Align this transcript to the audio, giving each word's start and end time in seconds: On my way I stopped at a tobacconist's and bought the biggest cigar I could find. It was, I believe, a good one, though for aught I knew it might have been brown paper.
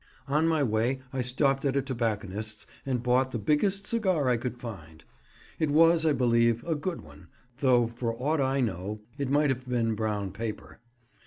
On 0.27 0.47
my 0.47 0.63
way 0.63 0.99
I 1.13 1.21
stopped 1.21 1.63
at 1.63 1.75
a 1.75 1.81
tobacconist's 1.83 2.65
and 2.87 3.03
bought 3.03 3.29
the 3.29 3.37
biggest 3.37 3.85
cigar 3.85 4.29
I 4.29 4.37
could 4.37 4.57
find. 4.59 5.03
It 5.59 5.69
was, 5.69 6.07
I 6.07 6.13
believe, 6.13 6.63
a 6.63 6.73
good 6.73 7.01
one, 7.01 7.27
though 7.59 7.85
for 7.85 8.15
aught 8.19 8.41
I 8.41 8.61
knew 8.61 9.01
it 9.19 9.29
might 9.29 9.51
have 9.51 9.69
been 9.69 9.93
brown 9.93 10.31
paper. 10.31 10.79